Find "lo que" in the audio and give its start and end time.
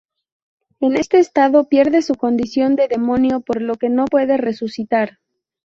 3.61-3.89